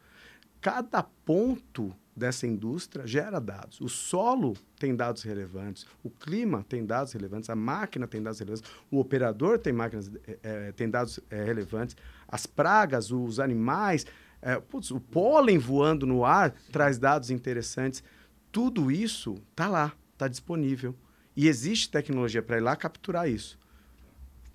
[0.62, 3.82] cada ponto dessa indústria gera dados.
[3.82, 8.70] O solo tem dados relevantes, o clima tem dados relevantes, a máquina tem dados relevantes,
[8.90, 10.12] o operador tem, máquinas,
[10.44, 11.96] é, tem dados é, relevantes,
[12.28, 14.06] as pragas, os animais,
[14.42, 18.04] é, putz, o pólen voando no ar traz dados interessantes.
[18.52, 20.96] Tudo isso está lá, está disponível.
[21.36, 23.58] E existe tecnologia para ir lá capturar isso.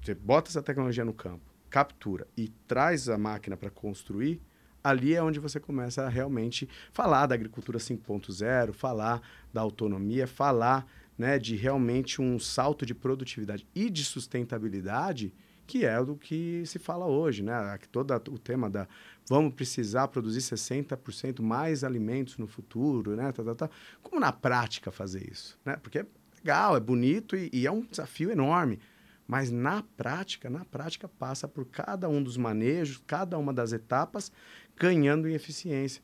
[0.02, 4.40] Você bota essa tecnologia no campo, captura e traz a máquina para construir,
[4.84, 9.20] ali é onde você começa a realmente falar da agricultura 5.0, falar
[9.52, 10.86] da autonomia, falar
[11.18, 15.32] né, de realmente um salto de produtividade e de sustentabilidade
[15.66, 17.78] que é do que se fala hoje, né?
[17.90, 18.86] Todo o tema da
[19.28, 23.32] vamos precisar produzir 60% mais alimentos no futuro, né?
[23.32, 23.70] Tá, tá, tá.
[24.02, 25.76] Como na prática fazer isso, né?
[25.76, 28.78] Porque é legal, é bonito e, e é um desafio enorme.
[29.26, 34.30] Mas na prática, na prática passa por cada um dos manejos, cada uma das etapas,
[34.76, 36.00] ganhando em eficiência.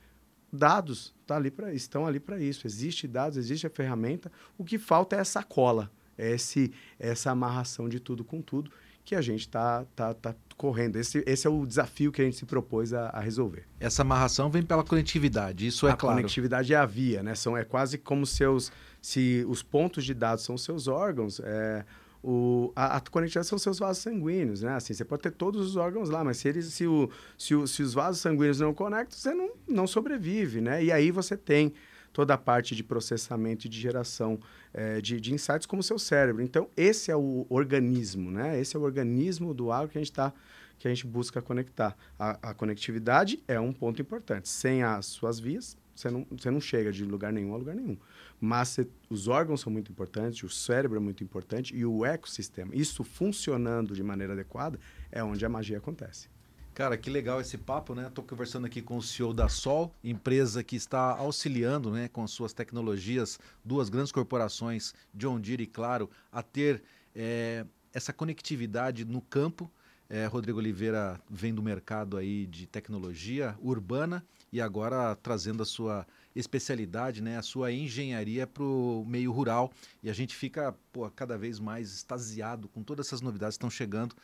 [0.52, 2.66] Dados tá ali pra, estão ali para isso.
[2.66, 4.30] Existe dados, existe a ferramenta.
[4.58, 8.72] O que falta é essa cola, é esse, essa amarração de tudo com tudo
[9.04, 10.94] que a gente está tá, tá correndo.
[10.94, 13.64] Esse, esse é o desafio que a gente se propôs a, a resolver.
[13.80, 16.18] Essa amarração vem pela conectividade, isso é a claro.
[16.18, 17.34] A conectividade é a via, né?
[17.34, 18.70] São, é quase como seus...
[19.00, 21.84] Se os pontos de dados são seus órgãos, é,
[22.22, 24.76] o, a, a conectividade são seus vasos sanguíneos, né?
[24.76, 27.66] Assim, você pode ter todos os órgãos lá, mas se, eles, se, o, se, o,
[27.66, 30.84] se os vasos sanguíneos não conectam, você não, não sobrevive, né?
[30.84, 31.72] E aí você tem
[32.12, 34.38] toda a parte de processamento e de geração
[34.72, 36.42] é, de, de insights como seu cérebro.
[36.42, 38.60] Então, esse é o organismo, né?
[38.60, 40.32] Esse é o organismo do agro que a gente está
[40.78, 41.96] que a gente busca conectar.
[42.18, 44.48] A, a, conectividade é um ponto importante.
[44.48, 47.96] Sem as suas vias, você não, você não chega de lugar nenhum a lugar nenhum.
[48.40, 52.74] Mas os órgãos são muito importantes, o cérebro é muito importante e o ecossistema.
[52.74, 54.76] Isso funcionando de maneira adequada
[55.12, 56.28] é onde a magia acontece.
[56.74, 58.06] Cara, que legal esse papo, né?
[58.06, 62.54] Estou conversando aqui com o CEO da Sol, empresa que está auxiliando né, com suas
[62.54, 66.82] tecnologias duas grandes corporações, John Deere e Claro, a ter
[67.14, 69.70] é, essa conectividade no campo.
[70.08, 76.06] É, Rodrigo Oliveira vem do mercado aí de tecnologia urbana e agora trazendo a sua
[76.34, 79.70] especialidade, né, a sua engenharia para o meio rural.
[80.02, 83.70] E a gente fica pô, cada vez mais extasiado com todas essas novidades que estão
[83.70, 84.16] chegando.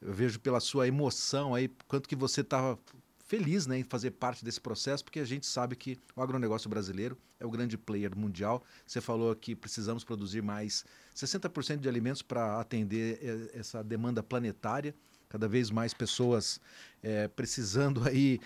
[0.00, 2.78] Eu vejo pela sua emoção aí, quanto que você estava
[3.26, 7.18] feliz né, em fazer parte desse processo, porque a gente sabe que o agronegócio brasileiro
[7.40, 8.62] é o grande player mundial.
[8.86, 14.94] Você falou que precisamos produzir mais 60% de alimentos para atender essa demanda planetária.
[15.28, 16.60] Cada vez mais pessoas
[17.02, 18.38] é, precisando aí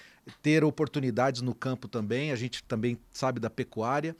[0.43, 2.33] ter oportunidades no campo também.
[2.33, 4.17] A gente também sabe da pecuária,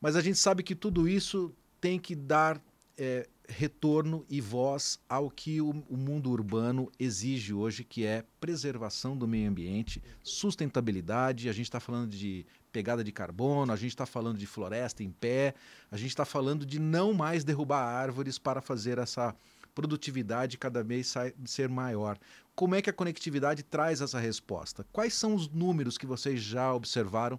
[0.00, 2.60] mas a gente sabe que tudo isso tem que dar
[2.98, 9.16] é, retorno e voz ao que o, o, mundo urbano exige hoje, que é preservação
[9.16, 11.48] do meio ambiente, sustentabilidade.
[11.48, 15.10] A gente está falando de pegada de carbono, a gente está falando de floresta em
[15.10, 15.54] pé,
[15.90, 19.34] a gente está falando de não mais derrubar árvores para fazer essa
[19.74, 21.12] produtividade cada vez
[21.44, 22.18] ser maior.
[22.54, 24.86] Como é que a conectividade traz essa resposta?
[24.92, 27.38] Quais são os números que vocês já observaram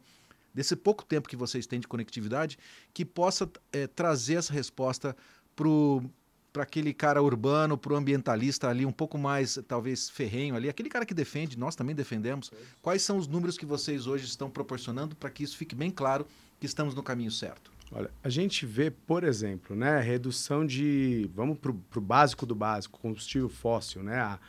[0.55, 2.57] desse pouco tempo que vocês têm de conectividade
[2.93, 5.15] que possa é, trazer essa resposta
[5.55, 10.89] para aquele cara urbano, para o ambientalista ali um pouco mais, talvez, ferrenho ali, aquele
[10.89, 12.51] cara que defende, nós também defendemos.
[12.81, 16.25] Quais são os números que vocês hoje estão proporcionando para que isso fique bem claro
[16.59, 17.71] que estamos no caminho certo?
[17.91, 22.99] Olha, a gente vê, por exemplo, né, redução de, vamos para o básico do básico,
[22.99, 24.39] combustível fóssil, né, a,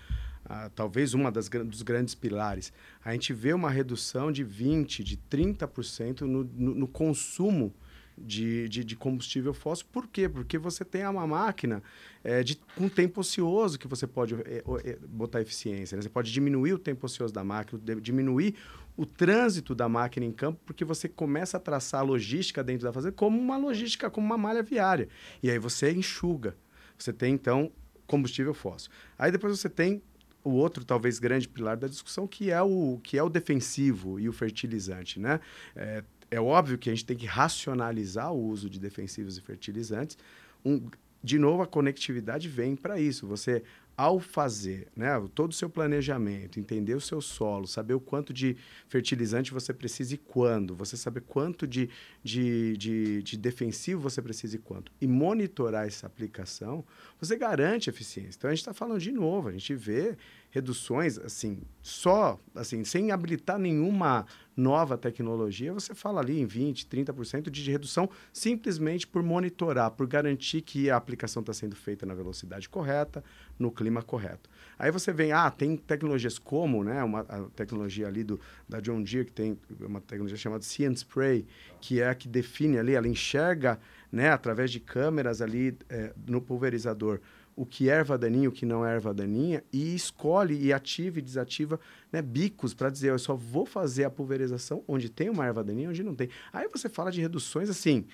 [0.44, 2.72] a, talvez uma das dos grandes pilares.
[3.04, 7.74] A gente vê uma redução de 20, de 30% no, no, no consumo
[8.16, 9.86] de, de, de, combustível fóssil.
[9.92, 10.28] Por quê?
[10.28, 11.82] Porque você tem uma máquina
[12.24, 15.96] é, de, com tempo ocioso que você pode é, é, botar eficiência.
[15.96, 16.02] Né?
[16.02, 18.54] Você pode diminuir o tempo ocioso da máquina, diminuir
[18.96, 22.92] o trânsito da máquina em campo, porque você começa a traçar a logística dentro da
[22.92, 25.08] fazenda como uma logística, como uma malha viária.
[25.42, 26.56] E aí você enxuga.
[26.98, 27.70] Você tem, então,
[28.06, 28.90] combustível fóssil.
[29.18, 30.00] Aí depois você tem
[30.42, 34.28] o outro talvez grande pilar da discussão que é o que é o defensivo e
[34.28, 35.40] o fertilizante, né?
[35.74, 40.18] É, é óbvio que a gente tem que racionalizar o uso de defensivos e fertilizantes.
[40.64, 40.88] Um,
[41.22, 43.26] de novo, a conectividade vem para isso.
[43.26, 43.62] Você,
[43.96, 48.56] ao fazer né, todo o seu planejamento, entender o seu solo, saber o quanto de
[48.88, 51.88] fertilizante você precisa e quando, você saber quanto de,
[52.22, 56.84] de, de, de defensivo você precisa e quanto, e monitorar essa aplicação,
[57.18, 58.36] você garante eficiência.
[58.38, 60.16] Então, a gente está falando de novo, a gente vê
[60.56, 64.24] reduções, assim, só, assim, sem habilitar nenhuma
[64.56, 70.62] nova tecnologia, você fala ali em 20%, 30% de redução simplesmente por monitorar, por garantir
[70.62, 73.22] que a aplicação está sendo feita na velocidade correta,
[73.58, 74.48] no clima correto.
[74.78, 77.22] Aí você vem, ah, tem tecnologias como, né, uma
[77.54, 81.46] tecnologia ali do, da John Deere, que tem uma tecnologia chamada See and Spray,
[81.82, 83.78] que é a que define ali, ela enxerga,
[84.10, 87.20] né, através de câmeras ali é, no pulverizador,
[87.56, 91.18] o que é erva daninha, o que não é erva daninha, e escolhe e ativa
[91.18, 91.80] e desativa
[92.12, 95.88] né, bicos para dizer, eu só vou fazer a pulverização onde tem uma erva daninha
[95.88, 96.28] onde não tem.
[96.52, 98.04] Aí você fala de reduções assim,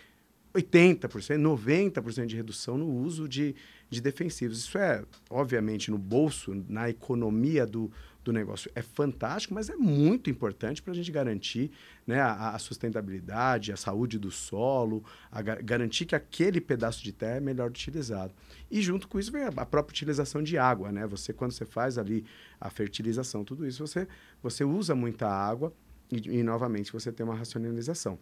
[0.55, 3.55] 80%, 90% de redução no uso de,
[3.91, 4.59] de defensivos.
[4.59, 7.91] Isso é, obviamente, no bolso, na economia do,
[8.25, 11.71] do negócio é fantástico, mas é muito importante para a gente garantir
[12.07, 17.37] né, a, a, sustentabilidade, a saúde do solo, a, garantir que aquele pedaço de terra
[17.37, 18.33] é melhor utilizado.
[18.71, 20.93] E junto com isso vem a, a própria utilização de água.
[20.93, 21.07] Né?
[21.07, 22.25] Você, quando você faz ali
[22.61, 24.07] a fertilização, tudo isso, você,
[24.43, 25.73] você usa muita água
[26.11, 28.19] e, e novamente, você tem uma racionalização.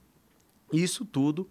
[0.73, 1.51] Isso tudo,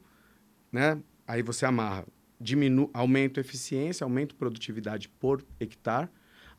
[0.71, 1.01] né?
[1.27, 2.05] aí você amarra,
[2.39, 6.09] diminu aumenta a eficiência, aumenta a produtividade por hectare,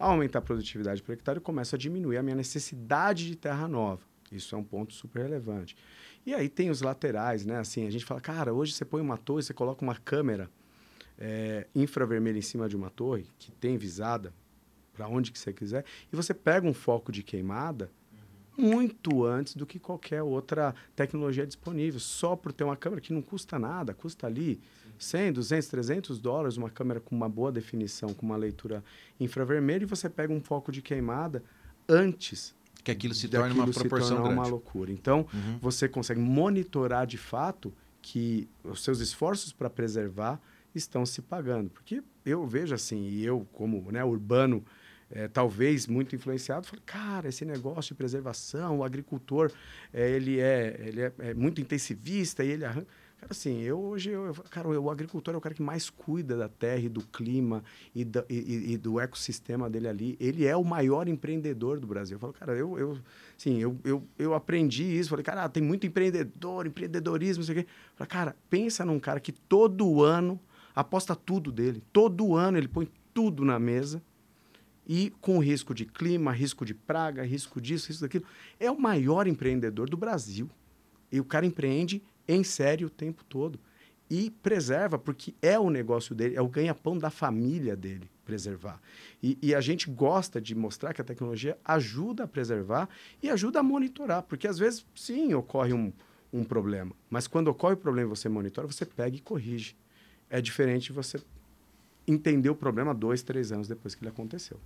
[0.00, 3.68] ao aumentar a produtividade por hectare, eu começo a diminuir a minha necessidade de terra
[3.68, 4.02] nova.
[4.32, 5.76] Isso é um ponto super relevante.
[6.24, 7.58] E aí tem os laterais, né?
[7.58, 10.50] Assim, a gente fala, cara, hoje você põe uma torre, você coloca uma câmera
[11.18, 14.32] é, infravermelha em cima de uma torre, que tem visada
[14.94, 17.90] para onde que você quiser, e você pega um foco de queimada
[18.56, 23.22] muito antes do que qualquer outra tecnologia disponível, só por ter uma câmera que não
[23.22, 24.60] custa nada, custa ali
[25.00, 28.84] 100, 200, 300 dólares, uma câmera com uma boa definição, com uma leitura
[29.18, 31.42] infravermelha, e você pega um foco de queimada
[31.88, 34.90] antes que aquilo se torne uma proporção se uma loucura.
[34.90, 35.58] Então, uhum.
[35.60, 40.40] você consegue monitorar de fato que os seus esforços para preservar
[40.74, 41.70] estão se pagando.
[41.70, 44.64] Porque eu vejo assim, e eu como né, urbano,
[45.10, 49.52] é, talvez muito influenciado, falei, cara, esse negócio de preservação, o agricultor,
[49.92, 52.86] é, ele, é, ele é, é, muito intensivista e ele arranca
[53.20, 56.48] Cara, assim, eu hoje, eu, cara, o agricultor é o cara que mais cuida da
[56.48, 57.62] terra e do clima
[57.94, 60.16] e, da, e, e, do ecossistema dele ali.
[60.18, 62.16] Ele é o maior empreendedor do Brasil.
[62.16, 62.98] Eu falo, cara, eu, eu,
[63.36, 65.10] sim, eu, eu, eu aprendi isso.
[65.10, 67.70] Falei, cara, tem muito empreendedor, empreendedorismo, não sei o quê.
[67.94, 70.40] Falei, cara, pensa num cara que todo ano
[70.74, 71.82] aposta tudo dele.
[71.92, 74.02] Todo ano ele põe tudo na mesa
[74.86, 78.24] e com risco de clima, risco de praga, risco disso, risco daquilo.
[78.58, 80.48] É o maior empreendedor do Brasil.
[81.12, 83.58] E o cara empreende em sério o tempo todo.
[84.08, 88.80] E preserva, porque é o negócio dele, é o ganha-pão da família dele preservar.
[89.22, 92.88] E, e, a gente gosta de mostrar que a tecnologia ajuda a preservar
[93.22, 95.92] e ajuda a monitorar, porque às vezes, sim, ocorre um,
[96.32, 99.76] um problema, mas quando ocorre o problema e você monitora, você pega e corrige.
[100.28, 101.20] É diferente você
[102.10, 104.58] entender o problema dois, três anos depois que ele aconteceu.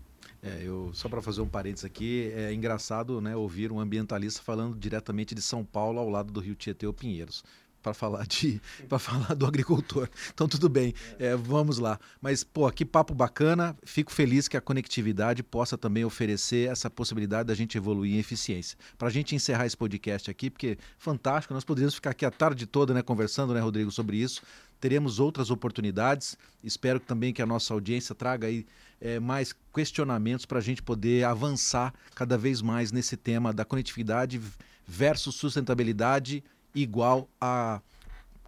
[0.43, 4.77] É, eu só para fazer um parênteses aqui, é engraçado né, ouvir um ambientalista falando
[4.77, 7.43] diretamente de São Paulo ao lado do Rio Tietê ou Pinheiros
[7.85, 10.09] para falar de para falar do agricultor.
[10.33, 12.01] Então tudo bem, é, vamos lá.
[12.21, 13.77] Mas pô, que papo bacana.
[13.85, 18.79] Fico feliz que a conectividade possa também oferecer essa possibilidade da gente evoluir em eficiência.
[18.97, 22.67] Para a gente encerrar esse podcast aqui, porque fantástico, nós poderíamos ficar aqui a tarde
[22.67, 24.43] toda, né, conversando, né, Rodrigo, sobre isso.
[24.81, 26.37] Teremos outras oportunidades.
[26.63, 28.67] Espero também que a nossa audiência traga aí
[29.01, 34.41] é, mais questionamentos para a gente poder avançar cada vez mais nesse tema da conectividade
[34.87, 37.81] versus sustentabilidade igual a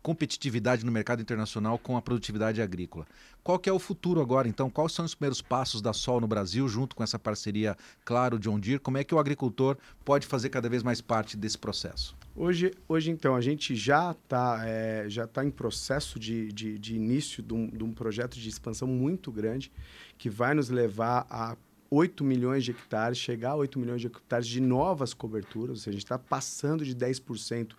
[0.02, 3.04] competitividade no mercado internacional com a produtividade agrícola.
[3.42, 4.70] Qual que é o futuro agora, então?
[4.70, 8.58] Quais são os primeiros passos da Sol no Brasil, junto com essa parceria, claro, John
[8.58, 8.78] Deere?
[8.78, 12.16] Como é que o agricultor pode fazer cada vez mais parte desse processo?
[12.38, 16.94] Hoje, hoje então, a gente já está é, já tá em processo de, de, de
[16.94, 19.72] início de um, de um projeto de expansão muito grande,
[20.18, 21.56] que vai nos levar a
[21.90, 25.90] 8 milhões de hectares, chegar a 8 milhões de hectares de novas coberturas, ou seja,
[25.90, 27.72] a gente está passando de 10%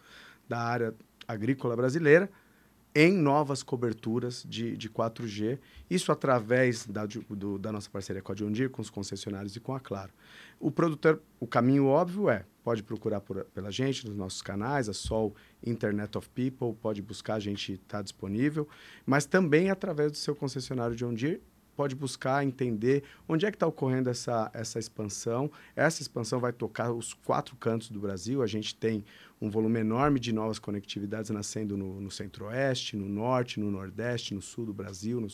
[0.50, 0.96] da área
[1.28, 2.28] agrícola brasileira
[3.00, 8.36] em novas coberturas de, de 4G, isso através da, do, da nossa parceria com a
[8.36, 10.12] John Deere, com os concessionários e com a Claro.
[10.60, 14.94] O produtor, o caminho óbvio é, pode procurar por, pela gente nos nossos canais, a
[14.94, 18.68] Sol Internet of People, pode buscar, a gente está disponível,
[19.06, 21.40] mas também através do seu concessionário John Deere
[21.78, 25.52] pode buscar entender onde é que está ocorrendo essa, essa expansão.
[25.76, 28.42] Essa expansão vai tocar os quatro cantos do Brasil.
[28.42, 29.06] A gente tem
[29.40, 34.42] um volume enorme de novas conectividades nascendo no, no centro-oeste, no norte, no nordeste, no
[34.42, 35.28] sul do Brasil, no,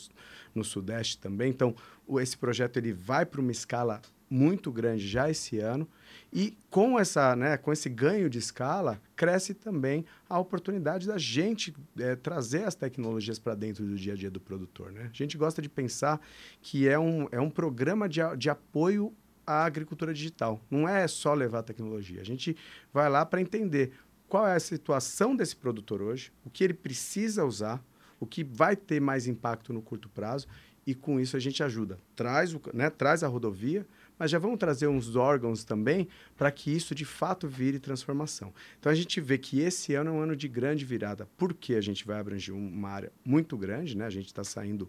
[0.54, 1.50] no sudeste também.
[1.50, 1.74] Então,
[2.06, 5.86] o, esse projeto ele vai para uma escala muito grande já esse ano
[6.32, 11.74] e com essa né, com esse ganho de escala cresce também a oportunidade da gente
[11.98, 15.10] é, trazer as tecnologias para dentro do dia a dia do produtor né?
[15.12, 16.20] a gente gosta de pensar
[16.60, 19.12] que é um, é um programa de, de apoio
[19.46, 22.56] à agricultura digital não é só levar a tecnologia a gente
[22.92, 23.92] vai lá para entender
[24.28, 27.84] qual é a situação desse produtor hoje o que ele precisa usar
[28.20, 30.46] o que vai ter mais impacto no curto prazo
[30.86, 33.86] e com isso a gente ajuda traz o, né, traz a rodovia
[34.18, 38.52] mas já vamos trazer uns órgãos também para que isso de fato vire transformação.
[38.78, 41.80] Então a gente vê que esse ano é um ano de grande virada, porque a
[41.80, 44.06] gente vai abranger uma área muito grande, né?
[44.06, 44.88] A gente está saindo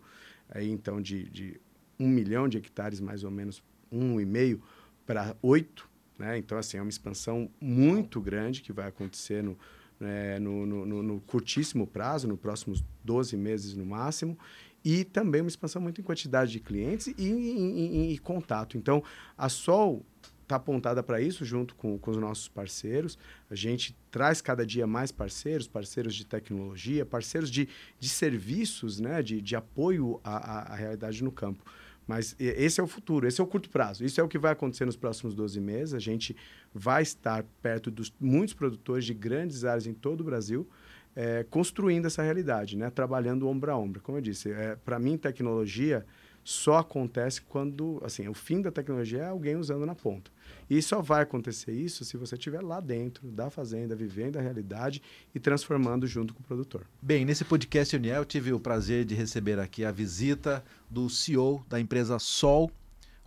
[0.50, 1.62] aí então de, de
[2.00, 3.64] um milhão de hectares, mais ou menos,
[3.96, 4.62] um e meio
[5.06, 6.38] para oito, né?
[6.38, 9.58] Então assim é uma expansão muito grande que vai acontecer no,
[10.00, 14.38] né, no, no, no, curtíssimo prazo, nos próximos 12 meses no máximo,
[14.84, 18.78] e também uma expansão muito em quantidade de clientes e em contato.
[18.78, 19.04] Então,
[19.38, 20.06] a Sol
[20.46, 23.18] está apontada para isso junto com, com os nossos parceiros.
[23.50, 27.68] A gente traz cada dia mais parceiros, parceiros de tecnologia, parceiros de,
[28.00, 31.64] de serviços, né, de, de apoio à, à, realidade no campo.
[32.08, 34.06] Mas esse é o futuro, esse é o curto prazo.
[34.06, 35.94] Isso é o que vai acontecer nos próximos 12 meses.
[35.94, 36.36] A gente
[36.74, 40.68] vai estar perto dos muitos produtores de grandes áreas em todo o Brasil
[41.16, 42.90] é, construindo essa realidade, né?
[42.90, 44.02] trabalhando ombro a ombro.
[44.02, 46.06] Como eu disse, é, para mim, tecnologia
[46.48, 50.30] só acontece quando, assim, o fim da tecnologia é alguém usando na ponta.
[50.70, 55.02] E só vai acontecer isso se você estiver lá dentro da fazenda, vivendo a realidade
[55.34, 56.86] e transformando junto com o produtor.
[57.02, 61.66] Bem, nesse podcast Uniel, eu tive o prazer de receber aqui a visita do CEO
[61.68, 62.70] da empresa Sol,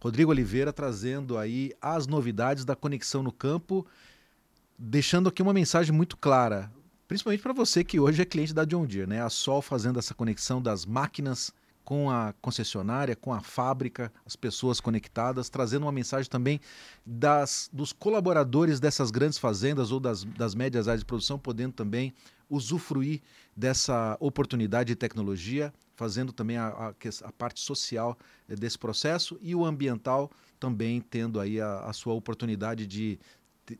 [0.01, 3.85] Rodrigo Oliveira, trazendo aí as novidades da conexão no campo,
[4.79, 6.71] deixando aqui uma mensagem muito clara.
[7.09, 9.21] Principalmente para você que hoje é cliente da John Deere, né?
[9.21, 11.53] A Sol fazendo essa conexão das máquinas
[11.89, 16.61] com a concessionária, com a fábrica, as pessoas conectadas, trazendo uma mensagem também
[17.07, 22.13] das, dos colaboradores dessas grandes fazendas ou das, das médias áreas de produção, podendo também
[22.51, 23.23] usufruir
[23.57, 29.65] dessa oportunidade de tecnologia, fazendo também a, a, a parte social desse processo e o
[29.65, 30.31] ambiental
[30.61, 33.19] também tendo aí a, a sua oportunidade de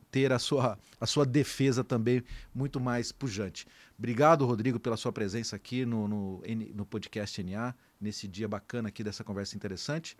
[0.09, 3.67] ter a sua, a sua defesa também muito mais pujante.
[3.97, 6.41] Obrigado, Rodrigo, pela sua presença aqui no, no,
[6.73, 10.17] no podcast NA, nesse dia bacana aqui dessa conversa interessante.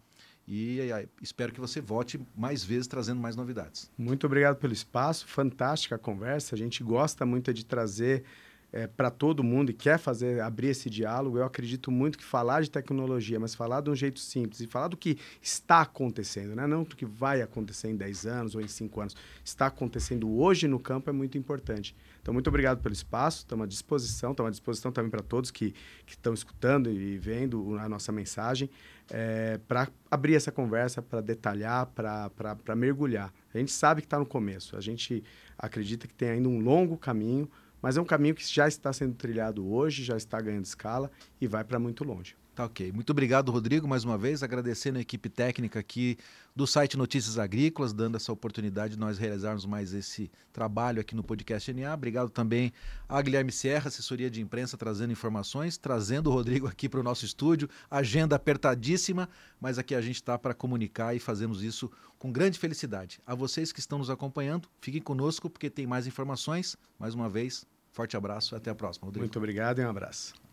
[0.47, 0.79] E
[1.21, 3.91] espero que você volte mais vezes trazendo mais novidades.
[3.97, 6.55] Muito obrigado pelo espaço, fantástica a conversa.
[6.55, 8.23] A gente gosta muito de trazer
[8.71, 12.61] é, para todo mundo e quer fazer abrir esse diálogo, eu acredito muito que falar
[12.61, 16.67] de tecnologia, mas falar de um jeito simples e falar do que está acontecendo, né?
[16.67, 20.67] não do que vai acontecer em 10 anos ou em 5 anos, está acontecendo hoje
[20.67, 21.95] no campo é muito importante.
[22.21, 25.73] Então, muito obrigado pelo espaço, estamos à disposição, estamos à disposição também para todos que,
[26.05, 28.69] estão escutando e vendo a nossa mensagem,
[29.09, 33.33] é, para abrir essa conversa, para detalhar, para mergulhar.
[33.53, 35.23] A gente sabe que está no começo, a gente
[35.57, 37.49] acredita que tem ainda um longo caminho,
[37.81, 41.47] mas é um caminho que já está sendo trilhado hoje, já está ganhando escala e
[41.47, 42.35] vai para muito longe.
[42.59, 42.91] Tá ok.
[42.91, 44.43] Muito obrigado, Rodrigo, mais uma vez.
[44.43, 46.17] Agradecendo a equipe técnica aqui
[46.53, 51.23] do site Notícias Agrícolas, dando essa oportunidade de nós realizarmos mais esse trabalho aqui no
[51.23, 51.93] podcast NA.
[51.93, 52.73] Obrigado também
[53.07, 57.23] a Guilherme Serra, assessoria de imprensa, trazendo informações, trazendo o Rodrigo aqui para o nosso
[57.23, 57.69] estúdio.
[57.89, 63.21] Agenda apertadíssima, mas aqui a gente está para comunicar e fazemos isso com grande felicidade.
[63.25, 66.75] A vocês que estão nos acompanhando, fiquem conosco porque tem mais informações.
[66.99, 69.05] Mais uma vez, forte abraço, até a próxima.
[69.05, 69.23] Rodrigo.
[69.23, 70.48] Muito obrigado e um abraço.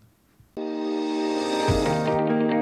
[1.69, 2.56] Thank you.